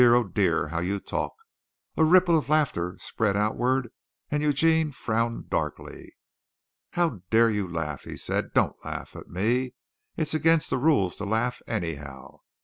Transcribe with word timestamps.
Oh, 0.03 0.23
dear, 0.23 0.69
how 0.69 0.79
you 0.79 0.99
talk!" 0.99 1.31
A 1.95 2.03
ripple 2.03 2.35
of 2.35 2.49
laughter 2.49 2.97
spread 2.99 3.37
outward, 3.37 3.89
and 4.31 4.41
Eugene 4.41 4.91
frowned 4.91 5.51
darkly. 5.51 6.15
"How 6.93 7.21
dare 7.29 7.51
you 7.51 7.67
laugh?" 7.67 8.01
he 8.01 8.17
said. 8.17 8.51
"Don't 8.55 8.83
laugh 8.83 9.15
at 9.15 9.27
me. 9.29 9.75
It's 10.17 10.33
against 10.33 10.71
the 10.71 10.79
rules 10.79 11.17
to 11.17 11.25
laugh, 11.25 11.61
anyhow. 11.67 12.39